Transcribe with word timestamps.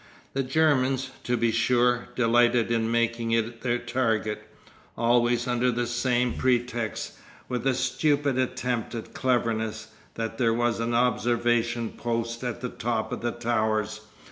The 0.33 0.41
Germans, 0.41 1.11
to 1.25 1.37
be 1.37 1.51
sure, 1.51 2.07
delighted 2.15 2.71
in 2.71 2.89
making 2.89 3.33
it 3.33 3.61
their 3.61 3.77
target, 3.77 4.41
always 4.97 5.47
under 5.47 5.71
the 5.71 5.85
same 5.85 6.33
pretext, 6.33 7.19
with 7.47 7.67
a 7.67 7.75
stupid 7.75 8.39
attempt 8.39 8.95
at 8.95 9.13
cleverness, 9.13 9.89
that 10.15 10.39
there 10.39 10.55
was 10.55 10.79
an 10.79 10.95
observation 10.95 11.91
post 11.91 12.43
at 12.43 12.61
the 12.61 12.69
top 12.69 13.11
of 13.11 13.21
the 13.21 13.29
towers. 13.29 14.01